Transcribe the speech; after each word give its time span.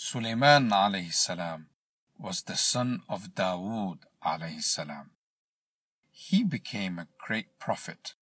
Sulaiman 0.00 0.70
alayhi 0.70 1.12
salam 1.12 1.66
was 2.16 2.42
the 2.42 2.56
son 2.56 3.02
of 3.08 3.34
Dawood 3.34 3.98
alayhi 4.24 4.62
salam. 4.62 5.10
He 6.12 6.44
became 6.44 7.00
a 7.00 7.08
great 7.18 7.58
prophet. 7.58 8.14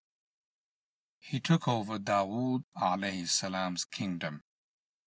He 1.18 1.39
took 1.39 1.68
over 1.68 1.98
Dawood 1.98 2.62
alayhi 2.80 3.29
salam's 3.29 3.84
kingdom 3.84 4.41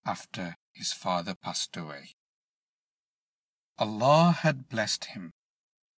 after 0.06 0.58
his 0.72 0.94
father 0.94 1.34
passed 1.34 1.76
away. 1.76 2.12
Allah 3.80 4.38
had 4.44 4.70
blessed 4.70 5.06
him 5.06 5.32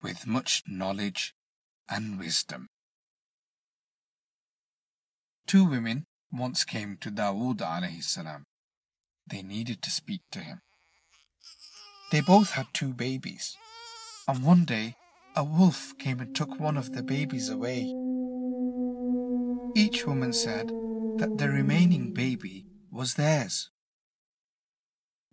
with 0.01 0.25
much 0.25 0.63
knowledge 0.65 1.35
and 1.89 2.17
wisdom. 2.17 2.69
Two 5.45 5.65
women 5.65 6.05
once 6.31 6.63
came 6.63 6.95
to 7.01 7.11
Dawood 7.11 7.57
alayhi 7.57 8.01
salam. 8.01 8.45
They 9.27 9.41
needed 9.41 9.81
to 9.83 9.91
speak 9.91 10.21
to 10.31 10.39
him. 10.39 10.61
They 12.11 12.21
both 12.21 12.51
had 12.51 12.67
two 12.73 12.93
babies, 12.93 13.55
and 14.27 14.43
one 14.43 14.65
day 14.65 14.95
a 15.35 15.43
wolf 15.43 15.97
came 15.97 16.19
and 16.19 16.35
took 16.35 16.59
one 16.59 16.77
of 16.77 16.93
the 16.93 17.03
babies 17.03 17.49
away. 17.49 17.93
Each 19.75 20.05
woman 20.05 20.33
said 20.33 20.67
that 21.17 21.37
the 21.37 21.49
remaining 21.49 22.13
baby 22.13 22.65
was 22.91 23.13
theirs. 23.13 23.69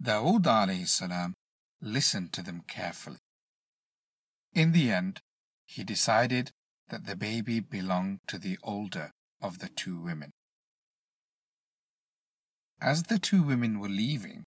Dawood 0.01 0.87
salam 0.87 1.35
listened 1.81 2.33
to 2.35 2.43
them 2.43 2.63
carefully. 2.69 3.19
In 4.55 4.71
the 4.73 4.93
end, 4.93 5.21
he 5.67 5.83
decided 5.83 6.53
that 6.91 7.07
the 7.07 7.17
baby 7.17 7.59
belonged 7.61 8.21
to 8.29 8.39
the 8.39 8.59
older 8.63 9.13
of 9.43 9.59
the 9.59 9.69
two 9.69 10.01
women. 10.01 10.33
As 12.81 13.05
the 13.05 13.19
two 13.19 13.43
women 13.43 13.81
were 13.81 13.89
leaving, 13.89 14.45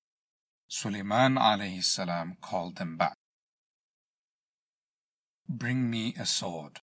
Suleiman 0.69 1.35
alayhi 1.35 1.83
salam 1.83 2.37
called 2.41 2.77
them 2.77 2.95
back. 2.95 3.17
Bring 5.49 5.89
me 5.89 6.15
a 6.17 6.25
sword, 6.25 6.79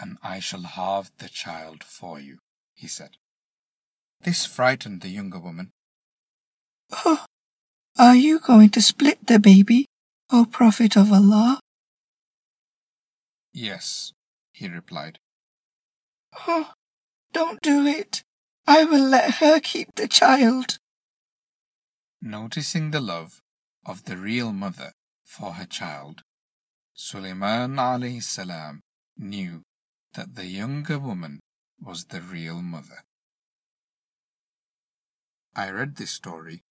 and 0.00 0.16
I 0.22 0.40
shall 0.40 0.62
have 0.62 1.10
the 1.18 1.28
child 1.28 1.84
for 1.84 2.18
you, 2.18 2.38
he 2.74 2.88
said. 2.88 3.18
This 4.22 4.46
frightened 4.46 5.02
the 5.02 5.10
younger 5.10 5.38
woman. 5.38 5.72
Oh, 7.04 7.26
are 7.98 8.16
you 8.16 8.38
going 8.38 8.70
to 8.70 8.80
split 8.80 9.26
the 9.26 9.38
baby, 9.38 9.84
O 10.30 10.46
Prophet 10.46 10.96
of 10.96 11.12
Allah? 11.12 11.60
Yes, 13.52 14.12
he 14.52 14.68
replied. 14.68 15.18
Oh, 16.48 16.70
don't 17.34 17.60
do 17.60 17.86
it. 17.86 18.22
I 18.66 18.84
will 18.84 19.08
let 19.08 19.34
her 19.34 19.60
keep 19.60 19.94
the 19.96 20.08
child. 20.08 20.78
Noticing 22.20 22.90
the 22.90 23.00
love 23.00 23.40
of 23.84 24.04
the 24.04 24.16
real 24.16 24.52
mother 24.52 24.92
for 25.24 25.54
her 25.54 25.66
child, 25.66 26.22
Suleiman 26.94 28.20
salam 28.20 28.80
knew 29.16 29.62
that 30.14 30.34
the 30.34 30.46
younger 30.46 30.98
woman 30.98 31.40
was 31.80 32.06
the 32.06 32.20
real 32.20 32.62
mother. 32.62 33.02
I 35.54 35.70
read 35.70 35.96
this 35.96 36.12
story 36.12 36.62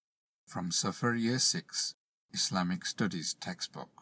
from 0.46 0.72
Safar 0.72 1.14
Year 1.14 1.38
6 1.38 1.94
Islamic 2.32 2.86
Studies 2.86 3.34
textbook. 3.38 4.01